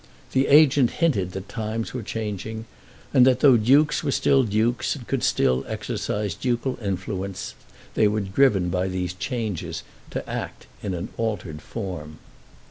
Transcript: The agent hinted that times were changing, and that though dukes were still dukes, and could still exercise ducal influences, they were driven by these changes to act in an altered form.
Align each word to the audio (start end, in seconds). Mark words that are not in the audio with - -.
The 0.31 0.47
agent 0.47 0.89
hinted 0.97 1.33
that 1.33 1.47
times 1.47 1.93
were 1.93 2.01
changing, 2.01 2.65
and 3.13 3.23
that 3.27 3.41
though 3.41 3.55
dukes 3.55 4.03
were 4.03 4.09
still 4.09 4.41
dukes, 4.43 4.95
and 4.95 5.07
could 5.07 5.21
still 5.23 5.63
exercise 5.67 6.33
ducal 6.33 6.79
influences, 6.81 7.53
they 7.93 8.07
were 8.07 8.21
driven 8.21 8.69
by 8.69 8.87
these 8.87 9.13
changes 9.13 9.83
to 10.09 10.27
act 10.27 10.65
in 10.81 10.95
an 10.95 11.09
altered 11.17 11.61
form. 11.61 12.17